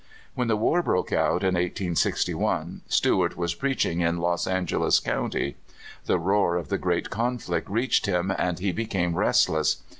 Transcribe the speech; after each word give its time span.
When 0.33 0.47
the 0.47 0.57
war 0.57 0.81
broke 0.81 1.13
out 1.13 1.43
in 1.43 1.53
1861, 1.53 2.81
Stewart 2.87 3.37
was 3.37 3.53
preaching 3.53 3.99
in 3.99 4.17
Los 4.17 4.47
Angeles 4.47 4.99
County. 4.99 5.57
The 6.05 6.17
roar 6.17 6.55
of 6.55 6.69
the 6.69 6.79
great 6.79 7.11
conflict 7.11 7.69
reached 7.69 8.07
him, 8.07 8.33
and 8.35 8.57
he 8.57 8.71
became 8.71 9.15
restless. 9.15 9.83